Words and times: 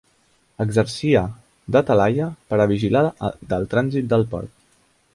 Exercia 0.63 1.21
de 1.77 1.83
talaia 1.91 2.31
per 2.53 2.61
a 2.65 2.69
vigilar 2.75 3.07
del 3.53 3.71
trànsit 3.75 4.13
del 4.17 4.29
port. 4.35 4.57